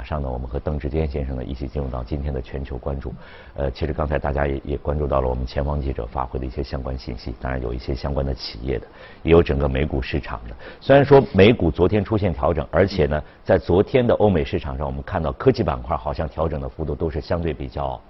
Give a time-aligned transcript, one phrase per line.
[0.00, 3.12] 马上呢，我们和邓志坚先生呢一起进入到今天的全球关注。
[3.54, 8.86] 呃，其实刚才大家也也关注到了我们前方记者发回的一些相关信息，当然有一些相关的企业的，
[9.22, 10.56] 也有整个美股市场的。
[10.80, 18.00] 虽然说美股昨天出现调整，而且呢，在昨天的欧美市场上，我们看到科技板块好像调整的幅度都是相对比较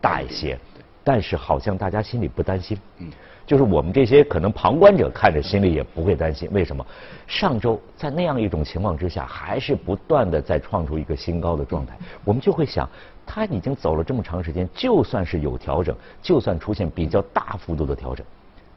[0.00, 0.56] 大一些，
[1.02, 2.78] 但是好像大家心里不担心。
[3.52, 6.82] 就是我们这些可能旁观者看着心里也不会担心，为什么？
[7.26, 11.94] 上周在那样一种情况之下，还是不断的在创出一个新高的状态，
[12.24, 12.88] 我们就会想，
[13.26, 18.24] 它已经走了这么长时间，就算是有调整，就算出现比较大幅度的调整，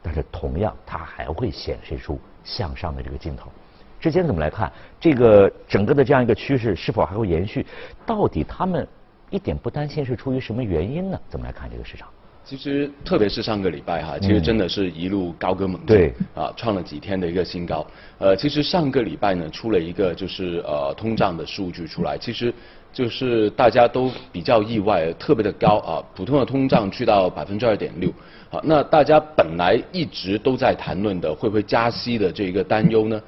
[0.02, 3.50] 但是同样它还会显示出向上的这个劲头。
[3.98, 4.70] 之前怎么来看
[5.00, 7.64] 这个整个的这样一个趋势是否还会延续？
[8.04, 8.86] 到底他们
[9.30, 11.18] 一点不担心是出于什么原因呢？
[11.30, 12.06] 怎么来看这个市场？
[12.48, 17.84] 其实，特别是上个礼拜哈，其实真的是一路高歌猛进，对，啊，创了几天的一个新高。
[18.18, 22.54] 呃，其实上个礼拜呢，出了一个就是呃通胀的数据出来，其实
[22.92, 28.12] 就是大家都比较意外，特别的高啊，普通的通胀去到百分之二点六。
[28.48, 33.20] 好，那大家本来一直都在谈论的会不会加息的这个担忧呢，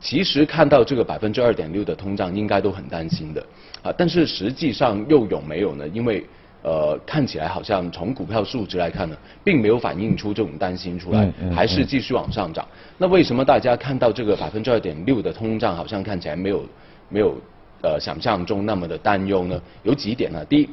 [0.00, 3.46] 其实看到这个百分之二点六的通胀，应该都很担心的。
[3.82, 5.86] 啊，但是实际上又有没有呢？
[5.88, 6.24] 因为
[6.66, 12.66] 呃，看起来好像从股票数值来看呢，并没有反映出这种担心出来，还是继续往上涨。
[12.98, 16.66] 那为什么大家看到这个百分之二点六的通胀，好像看起来没有
[17.08, 17.36] 没有
[17.84, 19.62] 呃想象中那么的担忧呢？
[19.84, 20.44] 有几点呢？
[20.46, 20.68] 第一，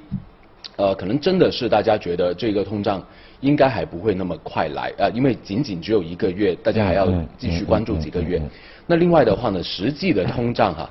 [0.77, 2.99] 呃，可能真的是大家觉得这个通胀
[3.41, 8.41] 应该还不会那么快来啊，因为仅仅只有一个月，大家还要继续关注几个月。
[8.87, 10.89] 那另外的话呢，实际的通胀哈，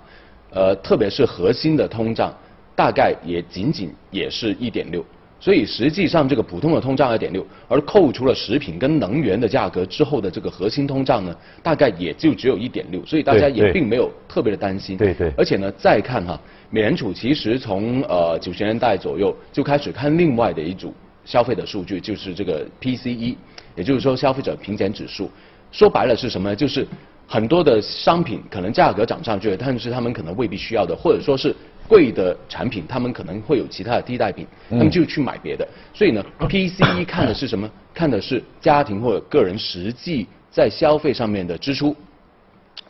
[0.51, 2.33] 呃，特别是核心的通胀。
[2.75, 5.05] 大概也仅仅也是一点六，
[5.39, 14.97] 所以实际上这个普通的通胀二点六，而扣除了食品跟能源的价格之后的这个核心通胀呢，大概也就只有一点六，所以大家也并没有特别的担心。
[14.97, 15.33] 对对。
[15.37, 23.37] 而且呢，再看哈，美联储其实从呃九十年代左右就开始看另外的一组消费的数据，就是这个 PCE，
[23.77, 25.31] 也就是说消费者平减指数。
[25.71, 26.57] 说白了是什么呢？
[26.57, 26.87] 就是
[27.27, 31.55] 很多的商品可能价格涨上去了，但是他们可能未必需要的，或者说是。
[31.89, 35.69] 贵的产品，他们可能会有其他的替代品，他们就去买别的。
[35.93, 37.69] 所以呢， PCE 看的是什么？
[37.93, 41.95] 看的是家庭或者个人实际在消费上面的支出。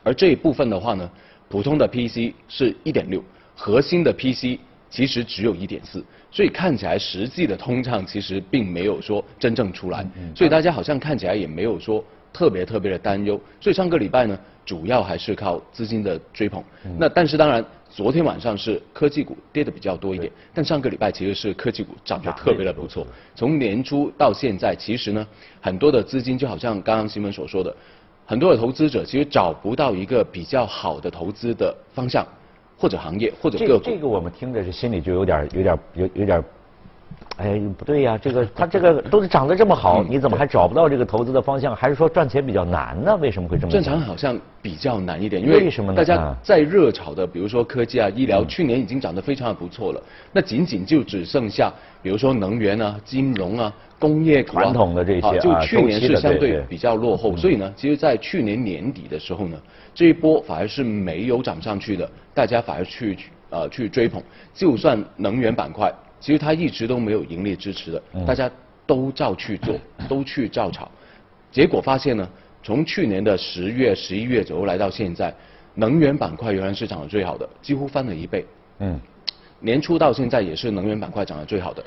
[0.04, 1.10] 而这一部分的话呢，
[1.48, 3.25] 普通的 PC 是一点六，
[3.56, 6.04] 核心的 PC 其实只有一点四。
[6.31, 10.06] 所以看起来实际的通胀其实并没有说真正出来。
[10.37, 13.41] 所以大家好像看起来也没有说特别特别的担忧。
[13.60, 16.62] 所以上个礼拜呢，主要还是靠资金的追捧。
[16.98, 17.65] 那但是当然。
[17.94, 23.06] 昨天晚上是科技股跌的比较多一点，但上个礼拜其实是科技股涨得特别的不错。
[23.34, 25.26] 从年初到现在，其实呢，
[25.60, 27.76] 很多的资金就好像刚刚新闻所说的，
[28.25, 32.26] 很多的投资者其实找不到一个比较好的投资的方向，
[32.78, 33.84] 或者行业，或者个股。
[33.84, 36.42] 这个我们听着是心里就有点有点有有点。
[37.39, 41.75] 哎，不对呀，这个他这个都是涨得这么好，你怎么还找不到这个投资的方向？
[41.75, 43.17] 还是说赚钱比较难呢？
[43.17, 43.73] 为什么会这么？
[43.73, 50.03] 正常好像比较难一点，因为大家在热炒的，比如说科技啊、医疗，去年已经涨得非常的不错了。
[50.31, 51.72] 那仅仅就只剩下，
[52.03, 57.37] 比如说能源啊、金融啊、工业传统的这些啊，就去年是相对比较落后。
[57.37, 59.59] 所以呢，其实，在去年年底的时候呢，
[59.95, 63.19] 这一波反而是没有涨上去的，大家反而去
[63.51, 64.22] 呃去追捧，
[64.55, 65.93] 就算能源板块。
[66.22, 68.49] 其实它一直都没有盈利支持的，大家
[68.87, 69.77] 都照去做，
[70.09, 70.88] 都去照炒，
[71.50, 72.28] 结果发现呢，
[72.62, 75.34] 从去年的十月、十一月左右来到现在，
[75.75, 78.47] 能源板块原来是涨得最好的，几乎翻了一倍。
[78.78, 79.00] 嗯，
[79.59, 81.83] 年初到现在也是能源板块涨得最好的，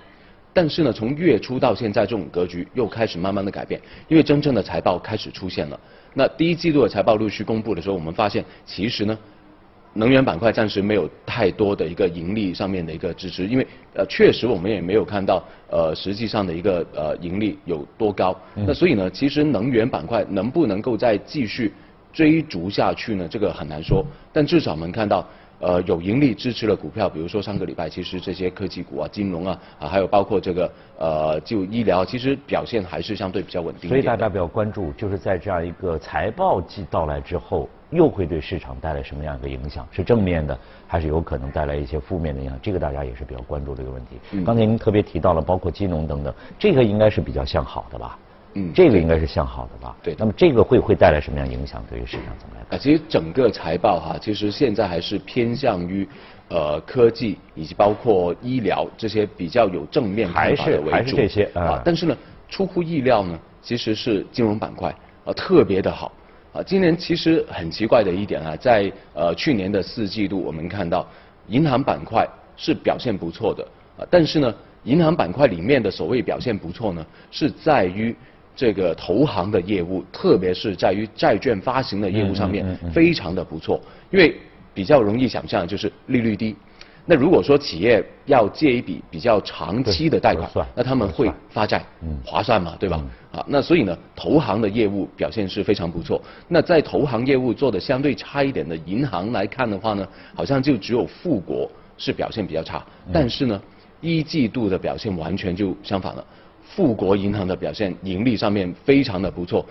[0.52, 3.79] 但是呢，从月初到现在这种格局又开始慢慢的改变，
[4.09, 5.79] 因为真正的财报开始出现了。
[6.13, 9.17] 那第一季度的财报陆续公布的时候，我们发现其实呢。
[9.97, 18.38] 能源板块暂时没有太多的一个盈利上面的一个支持，因为呃确实我们也没有看到呃实际上的一个呃盈利有多高。
[18.53, 21.72] 那所以呢，其实能源板块能不能够再继续
[22.11, 23.25] 追逐下去呢？
[23.29, 24.05] 这个很难说。
[24.34, 25.25] 但至少我们看到
[25.59, 33.90] 呃有盈利支持的股票，比如说上个礼拜其实这些科技股啊、金融啊啊，还有包括这个呃就医疗，其实表现还是相对比较稳定。
[33.90, 37.69] 所以大家比较关注，就是在这样一个财报季到来之后。
[37.91, 39.87] 又会对市场带来什么样一个影响？
[39.91, 42.59] 是正面的，还是有可能带来一些负面的影响？
[42.61, 44.43] 这个大家也是比较关注的一个问题。
[44.43, 48.17] 刚才您特别提到了，包括金融等等，这个应该是比较向好的吧？
[48.55, 49.96] 嗯，这个应该是向好的吧？
[50.02, 50.16] 对。
[50.17, 51.84] 那么这个会会带来什么样影响？
[51.90, 52.75] 对于市场怎么来？
[52.75, 56.07] 啊，其实整个财报哈，其实现在还是偏向于
[56.49, 60.91] 呃科技以及包括医疗这些比较有正面看法的为主。
[60.91, 61.81] 还是这些啊？
[61.84, 62.17] 但是呢，
[62.47, 66.11] 出乎意料呢，其实是金融板块啊特别的好。
[66.53, 71.05] 啊，今年其实很奇怪的一点啊，在呃去年的四季度，我们看到
[71.49, 72.25] 银行板块
[72.55, 73.67] 是表现不错的
[73.97, 74.55] 啊，但是呢，
[74.85, 78.16] 银行板块里面的所谓表现不错呢，是在于
[78.55, 83.81] 这个投行的业务，特别是在于债券发行的业务上面非常的不错，
[84.11, 84.35] 因为
[84.73, 86.55] 比较容易想象就是利率低。
[87.07, 91.85] 那如果说企业要借一笔比较长期的贷款，那他们会发债，
[92.25, 92.99] 划算嘛，对吧？
[93.31, 96.19] 啊，那所以呢，投行的业务表现是非常不错。
[96.47, 102.84] 那在投行业务做的相对差一点的银行来看的话呢，好像就只有富国是表现比较差。
[103.13, 103.61] 但是呢，
[104.01, 106.25] 一季度的表现完全就相反了，
[106.67, 109.66] 富国银行的表现盈利上面非常的不错，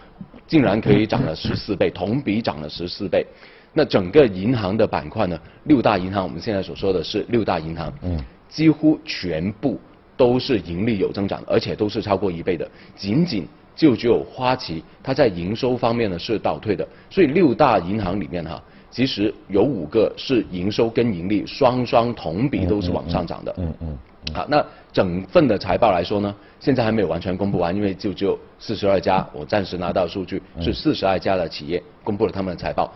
[0.46, 3.26] 竟然可以涨了十四倍，同比涨了十四倍。
[3.72, 5.38] 那整个银行的板块呢？
[5.64, 8.16] 六大银行，我们现在所说的是六大银行，嗯，
[8.48, 9.78] 几乎全部
[10.16, 12.70] 都是盈利有增长，而且都是超过一倍的。
[12.94, 13.44] 仅仅
[13.74, 16.86] 就只有花旗，它在营收方面呢是倒退的。
[17.10, 18.62] 所以六大银行里面哈，
[18.92, 23.52] 其实有五个是营收跟盈利双双同比都是往上涨的。
[23.58, 23.98] 嗯嗯。
[24.32, 32.90] 好，那整份的财报来说呢，现在还没有完全公布完，因为就只有四十二家，我暂时拿到数据是四十二家的企业公布了他们的财报。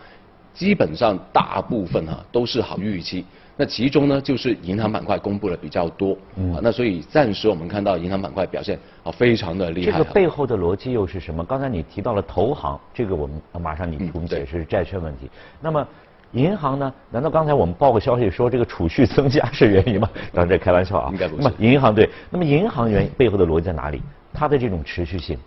[0.54, 3.24] 基本上大部分哈都是好预期，
[3.56, 6.14] 那其中呢就是银行板块公布的比较多，
[6.52, 9.98] 啊，那所以暂时我们看到银行板块表现啊非常的厉害。
[9.98, 11.44] 这个背后的逻辑又是什么？
[11.44, 15.30] 刚才你提到了投行，这个我们马上你给我们解释债券问题。
[15.60, 15.86] 那么
[16.32, 16.92] 银行呢？
[17.10, 20.08] 难道刚才我们报个消息说这个储蓄增加是原因吗？
[20.32, 21.10] 当然这开玩笑啊。
[21.12, 21.50] 应该不是。
[21.58, 24.02] 银行对，那么银行原背后的逻辑在哪里？
[24.32, 25.38] 它的这种持续性。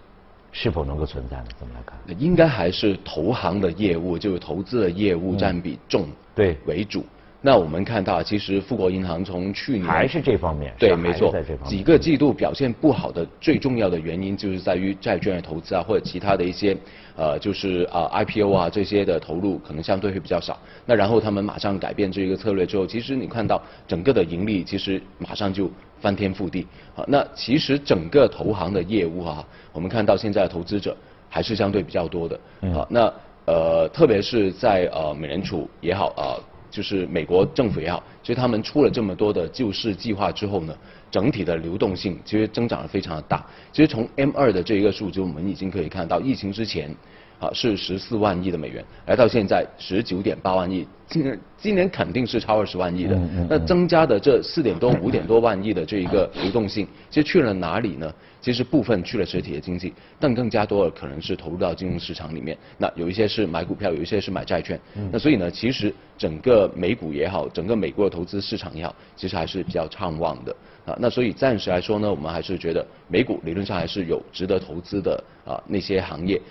[0.53, 1.45] 是否能够存在呢？
[1.57, 1.97] 怎么来看？
[2.19, 7.05] 应该还是投行的业务，就是投资的业务占比重对为主。
[7.43, 11.33] 那我们看到，其实富国银行从去年还是这方面，对，没错，
[11.65, 16.77] 几个季度表现不好的最重要的原因，就是在于债券的投资啊，或者其他的一些
[17.15, 20.55] 呃，就是啊 IPO 啊这些的投入可能相对会比较少。
[20.85, 25.67] 那然后他们马上改变这一个策略之后，其实你看到整个的盈利其实马上就
[25.99, 26.67] 翻天覆地。
[26.93, 30.95] 好，那其实整个投行的业务啊，我们看到现在的投资者
[31.27, 32.39] 还是相对比较多的。
[32.71, 33.11] 好，那
[33.47, 36.37] 呃，特别是在呃美联储也好啊。
[36.71, 40.73] 就是美国政府也好，其实他们出了这么多的救市计划之后呢，
[41.11, 43.45] 整体的流动性其实增长的非常的大。
[43.71, 46.95] 其实从 M 二的这一个数据，我们已经可以看到，疫情之前。
[47.41, 53.19] 啊，是十四万亿的美元，来到现在十九点八万亿，今年今年肯定是超二十万亿的。
[53.49, 58.13] 那增加的这四点多、五点多万亿的这一个流动性，其实去了哪里呢？
[58.41, 62.57] 其实部分去了实体的经济，但更加多的可能是投入到金融市场里面。
[62.77, 64.79] 那有一些是买股票，有一些是买债券。
[65.11, 70.55] 那所以呢，其实整个美股也好，整个美国的投资市场也好，其实还是比较畅旺的。
[70.85, 76.41] 啊，那所以暂时来说呢，我们还是觉得美股理论上还是有值得投资的啊那些行业。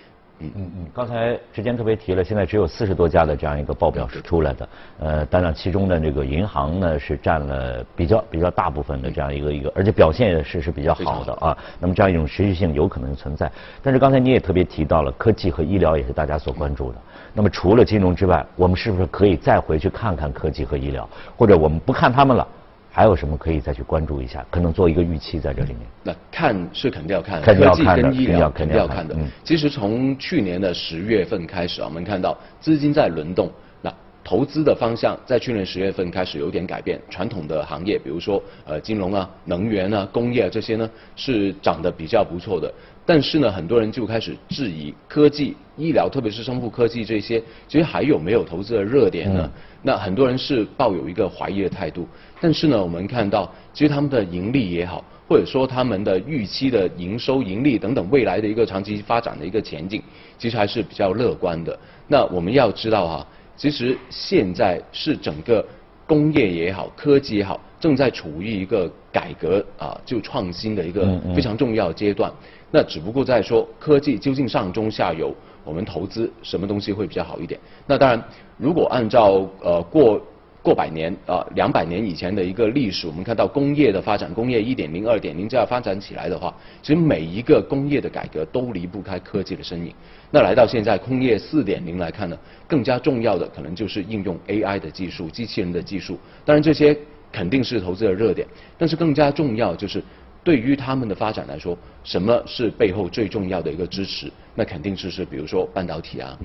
[0.41, 11.57] 嗯嗯嗯，刚才之前特别提了，现在只有四十多家的这样一个报表是出来的，呃，当然其中的这个银行呢是占了比较比较大部分的这样一个一个，而且表现也是是比较好的啊。
[11.79, 13.51] 那么这样一种持续性有可能存在，
[13.83, 16.97] 但是刚才你也特别提到了科技和医疗也是大家所关注的。
[17.33, 22.47] 那么除了金融之外，我们是不是可以再回去看看科技和医疗，或者我们不看他们了？
[22.93, 24.45] 还有什么可以再去关注一下？
[24.51, 25.79] 可能做一个预期在这里面。
[26.03, 29.15] 那看是肯定要看，科技跟医疗肯定要看的。
[29.45, 33.49] 其实从去年的十月份开始啊，我们看到资金在轮动，
[33.81, 33.93] 那
[34.25, 36.99] 投资的方向在去年十月份开始有点改变。
[37.09, 42.71] 传统的行业，比如说呃金融啊、能源啊、工业啊这些呢，是涨得比较不错的。
[43.05, 49.49] 但是呢，很多人就开始质疑科技、医疗，特别是生物科技这些，其实还有没有投资的热点呢？
[49.81, 52.07] 那很多人是抱有一个怀疑的态度。
[52.39, 60.01] 但是呢，我们看到，其实他们的盈利也好，或者说他们的预期的营收、盈利等等未来的一个长期发展的一个前景，
[60.37, 61.77] 其实还是比较乐观的。
[62.07, 63.27] 那我们要知道哈，
[63.57, 65.65] 其实现在是整个
[66.05, 72.31] 工业也好、科技也好，正在处于一个改革啊，就创新的一个非常重要的阶段。
[72.71, 75.35] 那只不过在说科技究竟上中下游，
[75.65, 77.59] 我们投资什么东西会比较好一点？
[77.85, 78.23] 那当然，
[78.57, 80.21] 如果按照呃过
[80.63, 89.93] 过百年啊两百年以前的一个历史，我们看到工业的发展，工业一点零、二点零这样发展起来的话，其实每一个工业的改革都离不开科技的身影。
[90.29, 92.37] 那来到现在工业四点零来看呢，
[92.67, 96.17] 更加重要的可能就是应用 AI 的技术、机器人的技术。
[96.45, 96.97] 当然这些
[97.33, 98.47] 肯定是投资的热点，
[98.77, 100.01] 但是更加重要就是。
[100.43, 104.31] 对于他们的发展来说，什么是背后最重要的一个支持？
[104.55, 106.37] 那肯定是是比如说半导体啊，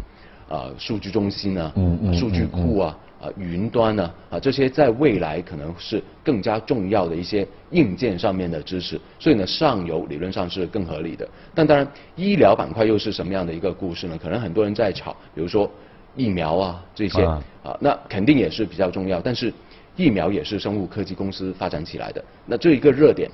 [0.48, 1.72] 啊数据中心啊，
[2.12, 9.00] 数据库啊，啊云端呢，啊这些在未来可能是更加重要的一些硬件上面的支持。
[9.18, 11.26] 所以呢，上游理论上是更合理的。
[11.54, 11.86] 但当然，
[12.16, 14.18] 医疗板块又是什么样的一个故事呢？
[14.22, 15.70] 可能很多人在炒，比如说
[16.14, 19.20] 疫苗啊这些啊，那肯定也是比较重要。
[19.20, 19.52] 但是
[19.96, 22.22] 疫苗也是生物科技公司发展起来的。
[22.44, 23.30] 那这一个热点，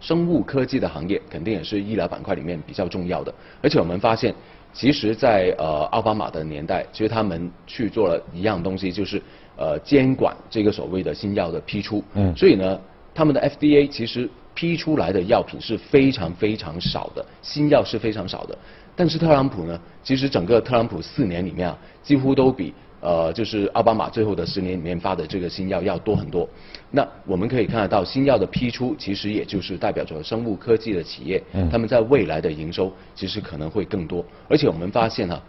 [0.00, 3.32] 生物科技的行业肯定也是医疗板块里面比较重要的。
[3.62, 4.34] 而且我们发现，
[4.72, 9.20] 其实，在呃奥巴马的年代，其实他们去做了一样东西，就是
[9.56, 12.04] 呃监管这个所谓的新药的批出。
[12.14, 12.34] 嗯。
[12.36, 12.80] 所以呢，
[13.14, 18.56] 他们的 FDA 其实批出来的药品是非常非常少的，新药是非常少的。
[18.94, 26.48] 但是特朗普呢，其实整个特朗普四年里面啊，几乎都比呃就是奥巴马最后的十年里面发的这个新药要多很多。
[26.90, 34.24] 那我们可以看得到，新药的批出其实也就是代表着生物科技的企业，他们在未来的营收其实可能会更多。
[34.48, 35.42] 而且我们发现哈，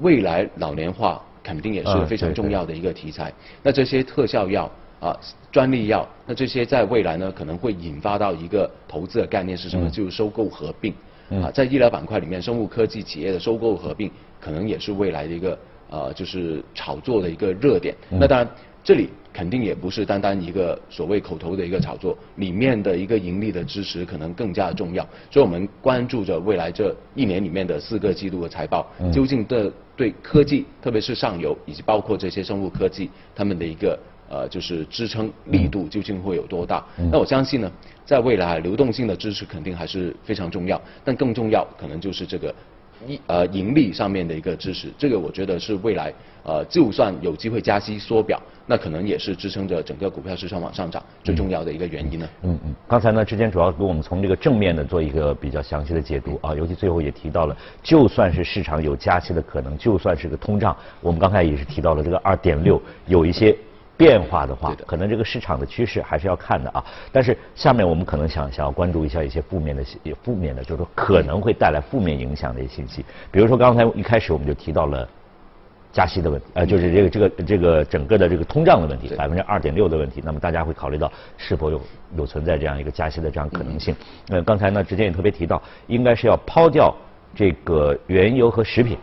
[0.00, 3.32] 未来老年化肯定也是非常重要的一个题材。
[3.62, 5.14] 那这些特效药啊、
[5.52, 9.90] 专利药，那这些在未来呢可能会引发到一个投资的概念是什么？
[9.90, 10.94] 就是收购合并。
[11.42, 14.08] 啊，在医疗板块里面，生物科技企业的收购合并，
[14.40, 15.58] 可能也是未来的一个
[15.90, 17.94] 呃，就是炒作的一个热点。
[18.10, 18.48] 那当然，
[18.82, 25.02] 这里肯定也不是单单一个所谓口头的一个炒作，里面的一个盈利的支持可能更加重要。
[25.30, 33.98] 所以我们关注着未来这一年里面的四个季度的财报，究竟的对科技，特别是上游以及包括这些生物科技，他们的一个。
[34.28, 36.84] 呃，就是支撑力度究竟会有多大？
[37.12, 37.70] 那我相信呢，
[38.04, 42.52] 在未来流动性的支持肯定还是非常重要，但更重要可能就是这个
[43.06, 44.88] 一呃盈利上面的一个支持。
[44.96, 46.12] 这个我觉得是未来
[46.44, 52.28] 呃，就算有机会加息缩表，那可能也是支撑着整个股票市场往上涨最重要的一个原因呢。
[52.42, 52.74] 嗯嗯。
[52.86, 63.56] 刚才呢，之前主要给我们从这个正面的做一个比较详细的解读啊，尤其最后也提到了，就算是市场有加息的可能，就算是个通胀，我们刚才也是提到了这个二点六有一些。
[63.96, 66.84] 变化的话，可能这个市场的趋势还是要看的啊。
[67.10, 69.84] 但是下面我们可能想想要关注一下一些负面的、
[70.22, 73.04] 负面的，就是说可能会带来负面影响的一些信息。
[73.30, 75.08] 比如说刚才一开始我们就提到了
[75.92, 80.20] 加息的问题，呃，就是这个这个这个整个的这个通胀的问题，百分之二点六的问题。
[80.22, 81.80] 那么大家会考虑到是否有
[82.16, 83.96] 有存在这样一个加息的这样可能性？
[84.28, 86.94] 呃，刚才呢之前也特别提到，应该是要抛掉
[87.34, 88.98] 这个原油和食品。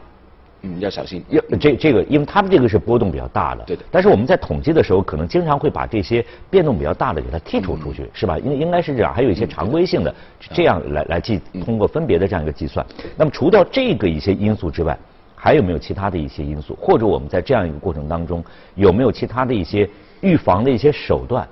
[0.66, 1.22] 嗯，要小心。
[1.28, 3.64] 要这这个，因为他们这个是波动比较大的。
[3.66, 3.84] 对的。
[3.92, 8.40] 但是我们在统计的时候，可能经常会把这些变动比较大的给它剔除出去，是吧？
[8.40, 9.14] 应应该是这样。
[9.14, 12.86] 还有一些常规性的，这样来来计，通过分别的这样一个计算。
[13.18, 14.98] 那么除掉这个一些因素之外，
[15.36, 16.78] 还有没有其他的一些因素？
[16.80, 18.42] 或者我们在这样一个过程当中，
[18.76, 19.90] 有没有其他的一些
[20.22, 21.46] 预防的一些手段？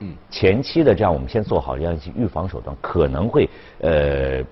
[0.00, 0.12] 嗯。
[0.28, 3.48] 前期的这样，我们先做好这样一些预防手段，可能会
[3.80, 4.44] 呃。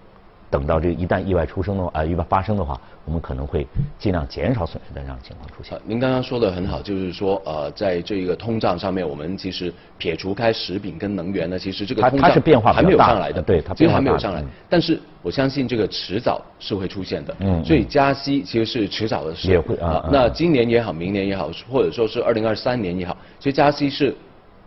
[0.51, 3.67] 等到这个一旦意外出生的话，啊，意外发生的话，我们可能会
[3.99, 5.79] 尽量减少损失的这样情况出现。
[5.85, 12.29] 您刚刚说的很好，就是说，呃，在这个通胀上面，我们其实撇除开食品跟能源呢，其实这个通胀
[12.61, 14.45] 还没有上来的，对，它其实还没有上来。
[14.69, 19.49] 但是我相信这个迟早是会出现的，嗯，所以加息其实是迟早的事。
[19.49, 20.09] 也会啊。
[20.11, 24.17] 那今年也好，明年也好，或者说是二零二三年也好，其实加息是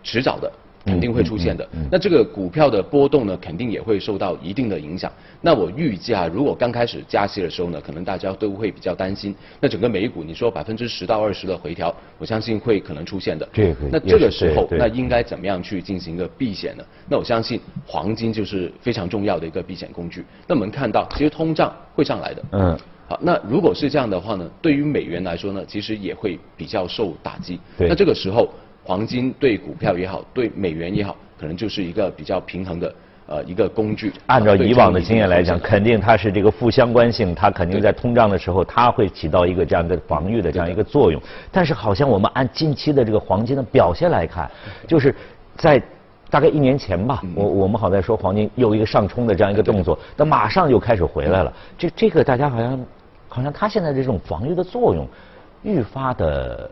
[0.01, 0.49] 迟早的。
[0.85, 1.67] 肯定会出现的。
[1.91, 5.11] 那这个股票的波动呢，肯定也会受到一定的影响。
[5.41, 9.33] 那我预计啊，如果刚开始加息的时候呢，可能大家都会比较担心。
[9.59, 13.47] 那整个美股，你说百分之十到二十的回调，我相信会可能出现的。
[13.53, 16.83] 这个那这个时候，那应该怎么样去进行一个避险呢？
[17.09, 20.25] 那我相信黄金就是非常重要的一个避险工具。
[20.47, 22.43] 那我们看到，其实通胀会上来的。
[22.51, 22.77] 嗯。
[23.07, 27.59] 好，那如果是这样的话呢，对于美元来说呢，其实也会比较受打击。
[27.77, 27.87] 对。
[27.87, 28.49] 那这个时候。
[28.83, 32.95] 黄金对股票也好，对美元也好，可能就是一个比较平衡的
[33.27, 34.11] 呃一个工具。
[34.25, 41.21] 按照以往的经验来讲，肯定它是这个负相关性，它肯定在通胀的时候，它会起到一个这样的防御的这样一个作用。
[41.49, 44.51] 但是好像我们按近期的这个黄金的表现来看，
[44.85, 45.15] 就是
[45.55, 45.81] 在
[46.29, 51.53] 大概一年前吧，我我们好在说黄金有一个上冲的这样一个动作，但马上就开始回来了。
[51.77, 52.85] 这这个大家好像
[53.29, 55.07] 好像它现在这种防御的作用
[55.63, 56.69] 愈发的。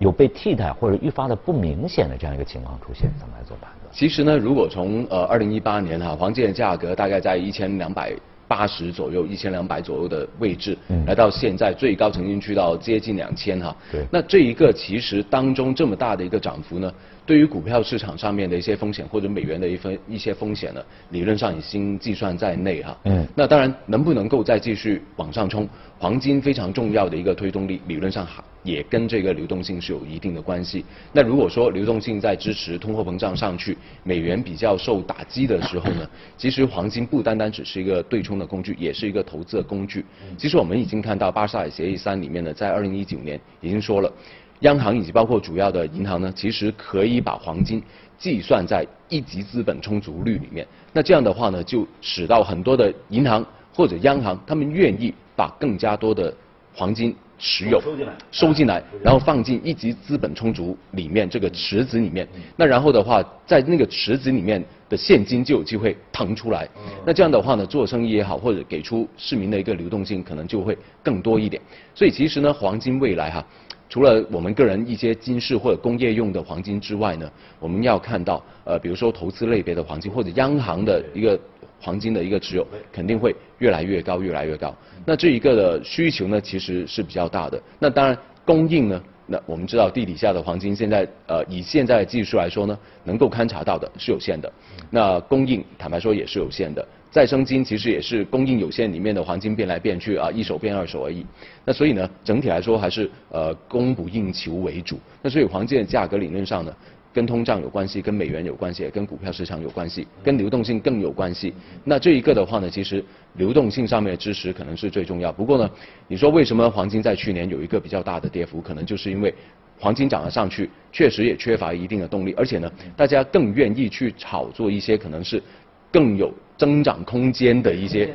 [0.00, 3.92] 有被替代或者愈发的不明显的这样一个情况出现，怎么来做判断？
[3.92, 8.12] 其实呢，如果从呃二零一八年哈，黄金的价格大概在一千两百
[8.48, 10.76] 八十左右、一千两百左右的位置，
[11.06, 13.76] 来到现在最高曾经去到接近两千哈。
[13.92, 14.04] 对。
[14.10, 16.92] 那这一个其实当中这么大的一个涨幅呢，
[17.30, 22.98] 对于股票市场上面的一些风险或者美元的一分一些风险呢，理论上已经计算在内哈。
[23.04, 23.24] 嗯。
[23.36, 25.68] 那当然能不能够再继续往上冲？
[25.96, 28.42] 黄金非常重要的一个推动力，理论上还。
[28.62, 30.84] 也跟这个流动性是有一定的关系。
[31.14, 36.06] 那如果说流动性在支持通货膨胀上去，美元比较受打击的时候呢，
[36.36, 40.04] 其实黄金不单单只是一个对冲的工具，也是一个投资的工具。
[40.36, 44.12] 其实我们已经看到巴塞尔协议三里面呢，在二零一九年已经说了，
[44.60, 47.82] 央行以及包括主要的银行呢，其实可以把黄金
[48.18, 50.66] 计算在一级资本充足率里面。
[50.92, 56.34] 那这样的话呢，就使到很多的银行或者央行，他们愿意把更加多的
[56.74, 57.14] 黄金。
[57.42, 62.28] 持有收进来收进来，然后放进一级资本充足里面这个池子里面。
[62.54, 66.68] 那然后的话，在那个池子里面的现金就有机会腾出来。
[67.02, 71.62] 那这样的话呢，做生意也好，或者给出市民的一个流动性，可能就会更多一点。
[71.94, 73.42] 所以其实呢，黄金未来哈。
[73.90, 77.28] 除了我们个人一些金饰或者工业用的黄金之外呢，
[77.58, 81.38] 我们要看到呃，比如说投资类别的黄金或者央行的一个
[81.80, 84.72] 黄金的一个持有，肯定会越来越高，越来越高。
[85.04, 87.60] 那这一个的需求呢，其实是比较大的。
[87.80, 94.52] 那当然供应呢，那我们知道地底下的黄金现在呃，以现在的技术来说呢，能够勘察到的是有限的。
[94.90, 96.84] 那供应坦白说也是有限的。
[97.12, 101.24] 再生金其实也是供应有限里面的黄金变来变去啊，一手变二手而已。
[101.64, 104.98] 那所以呢，整体来说还是呃供不应求为主。
[105.22, 106.74] 那所以黄金的价格理论上呢，
[107.12, 111.52] 跟通胀有关系，跟美元有关系，跟股票市场有关系，跟流动性更有关系。
[111.84, 115.32] 那这一个的话呢，其实流动性上面的支持可能是最重要。
[115.32, 115.70] 不过呢，
[116.06, 118.60] 你说为什么黄金在去年有一个比较大的跌幅？
[118.60, 119.34] 可能就是因为
[119.78, 125.42] 黄金涨了上去，确实也缺乏一定的动力，而且呢，大家更愿意去炒作一些可能是。
[125.90, 128.10] 更有增长空间的一些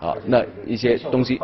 [0.00, 1.38] 啊，那一些东西，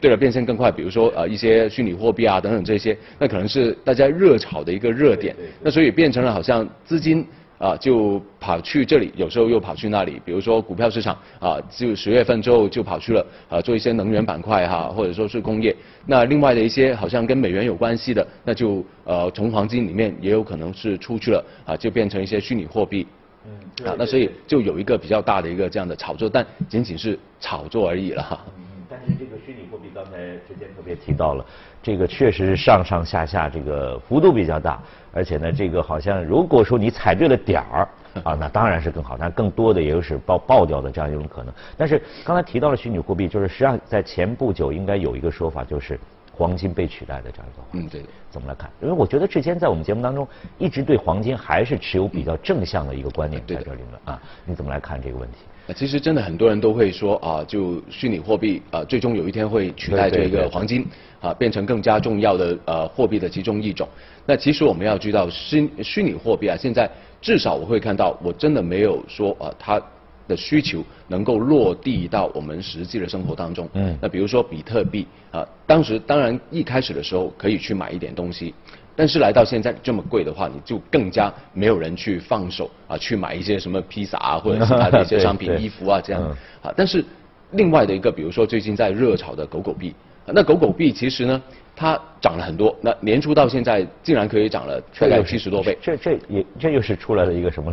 [0.00, 23.06] 对了，变现更快，比如说呃一些虚拟货币啊等等这些，那可能是大家热炒的一个热点，那所以变成了好像资金啊就跑去这里，有时候又跑去那里，比如说股票市场啊，就十月份之后就跑去了啊做一些能源板块哈，或者说是工业，那另外的一些好像跟美元有关系的，那就呃从黄金里面也有可能是出去了啊，就变成一些虚拟货币。
[23.44, 28.38] 嗯，啊，那所以就有一个比较大的一个这样的炒作，但仅仅是炒作而已了哈。
[28.56, 30.10] 嗯，但是这个虚拟货币刚才
[30.46, 31.44] 之前特别提到了，
[31.82, 34.80] 这个确实是上上下下这个幅度比较大，
[35.12, 37.88] 而且呢，这个好像如果说你踩对了点儿
[38.22, 41.52] 啊，那当然是更好，但更多的也有是爆爆掉的这样一种可能。
[41.76, 45.98] 但是刚才提到了虚拟货币，就是实际上在前不久应该有一个说法就是。
[46.34, 48.70] 黄金被取代的这样一个，嗯，对，怎么来看？
[48.80, 50.26] 因为我觉得志坚在我们节目当中
[50.58, 55.38] 一直对黄金还是持有比较正向的一个观念在这里面啊，你怎么来看这个问题？
[55.76, 60.86] 其实真的很多人都会说啊，就虚拟货币啊，最终有一天会取代这个黄金
[61.20, 63.86] 啊，变成更加重要的呃货币的其中一种。
[64.26, 69.80] 那其实我们要知道虚虚拟货币啊，现在至少我会看到，我真的没有说啊它。
[70.28, 73.68] 的需求能够落地到我们实际的生活当中。
[73.74, 78.54] 嗯，那比如说比特币啊，当时当然一开始的时候可以去买一点东西，
[78.94, 86.22] 但是来到现在这么贵的话，你就更加没有人去放手啊，去买一些什么披萨啊或者其他的一些商品、衣服啊这样
[86.62, 86.72] 啊。
[86.76, 87.04] 但是
[87.52, 89.94] 另外的一个，比如说最近在热炒的狗狗币，
[90.26, 91.42] 那狗狗币其实呢，
[91.74, 95.76] 它涨了很多，那年初到现在竟然可以涨了大概七十多倍。
[95.82, 97.72] 这这也这又是出来了一个什么？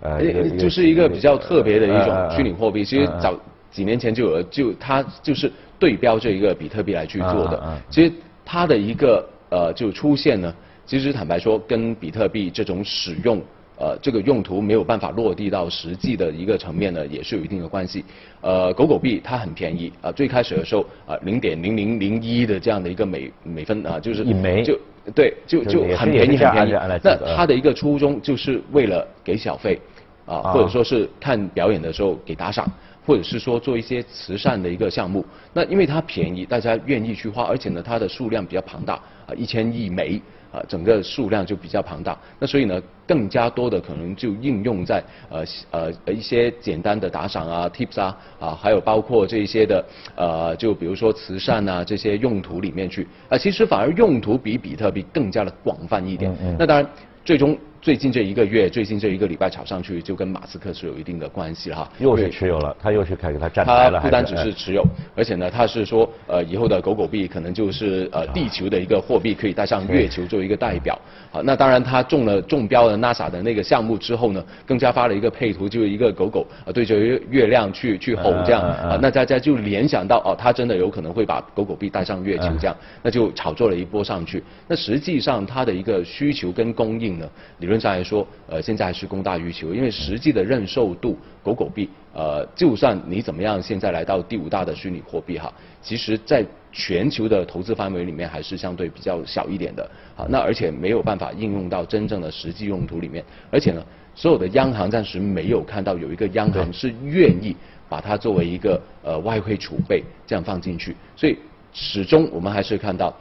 [0.00, 0.20] 呃，
[0.58, 3.34] 就是一个比较特别的一种虚拟货币，其实早
[3.70, 7.80] 几年前就有了，就它就是对标这一个比特币来去做的。
[7.88, 8.12] 其实
[8.44, 10.54] 它的一个呃就出现呢，
[10.84, 13.40] 其实坦白说，跟比特币这种使用
[13.78, 18.04] 呃这个用途没有办法落地到实际的一个层面呢，也是有一定的关系。
[18.42, 24.78] 呃，狗狗币它很便宜啊，最开始的时候啊零点零零零一的这样的一个每每分啊，就是一枚就。
[25.14, 26.72] 对，就就很便宜很便宜。
[27.02, 29.78] 那它的一个初衷就是为了给小费，
[30.26, 32.66] 啊，或者说是看表演的时候给打赏，
[33.06, 35.24] 或者是说做一些慈善的一个项目。
[35.52, 38.94] 那因为它便宜，大家愿意去花，而且呢，它的数量比较庞大，
[39.26, 40.20] 啊，一千亿枚。
[40.56, 49.84] 啊，整个数量就比较庞大，那所以呢，更加多的可能就应用在呃呃一些简单的打赏啊、tips 啊啊，还有包括这些的
[50.16, 56.34] 呃，就比如说慈善啊这些用途里面去啊，其实反而用途比比特币更加的广泛一点。
[56.58, 56.90] 那当然，
[57.22, 57.56] 最终。
[57.86, 61.88] 最近这一个月，最近这一个礼拜炒上去，就跟马斯克是有一定的关系了哈。
[62.00, 64.00] 又是持有了，他又是开始他站台了。
[64.00, 71.00] 他不单只是持有，而且呢，他是说，呃，以后的狗狗币可能就是呃地球的一个货币，可以带上月球作为一个代表。
[71.30, 76.98] 好，那当然他中了中标了 NASA 的那个项目之后呢，更加发了一个配图，就是一个狗狗啊对着
[77.30, 84.42] 月亮去去吼这样啊，那大家就联想到哦，他真的有可能会把狗狗币带上月球这样，那就炒作了一波上去。
[84.66, 87.28] 那实际上它的一个需求跟供应呢，
[87.60, 87.75] 理论。
[87.78, 103.84] 上来说，呃，现在还是供大于求，因为实际的认受度，狗狗币，呃，就算你怎么样，现在来到第五大的虚拟货币哈，其实在全球的投资范围里面还是相对比较小一点的，好，那而且没有办法应用到真正的实际用途里面，而且呢，
[104.14, 107.56] 所有的央行暂时没有看到有一个央行是愿意
[107.88, 111.36] 把它作为一个呃外汇储备这样放进去，所以
[111.72, 113.14] 始终我们还是看到，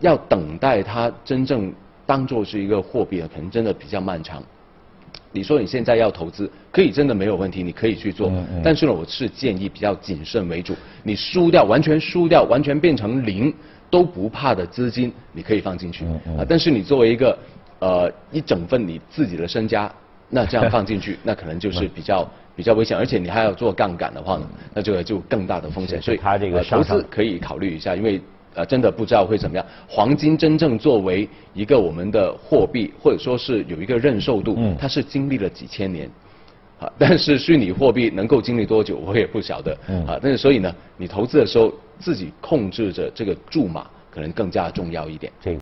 [0.00, 1.72] 要等待它真正。
[2.06, 4.42] 当做是一个货币啊，可能真的比较漫长。
[5.34, 8.30] 你说你现在要投资，可以真的没有问题，你可以去做。
[8.62, 10.74] 但是呢，我是建议比较谨慎为主。
[11.02, 13.52] 你输掉，完全输掉，完全变成零
[13.88, 16.04] 都不怕的资金，你可以放进去。
[16.36, 17.38] 啊，但是你作为一个
[17.78, 19.90] 呃一整份你自己的身家，
[20.28, 26.02] 那这样放进去， 那可能就是比较比较危险，而且你还要做杠杆的话呢，那就就更大的风险。
[26.02, 28.20] 所以他这个投资可以考虑一下，因为。
[28.54, 29.64] 呃，真的不知道会怎么样。
[29.88, 36.10] 黄金真正作为一个我们的货币，或者说是有一个认受度，它是经历了几千年，
[36.78, 39.72] 啊， 但是虚拟货币能够经历多久，我也不晓得，
[40.06, 45.32] 啊，但是所以呢，你投资的时候自己控制着这个注码，可能更加重要一点。
[45.40, 45.50] 这。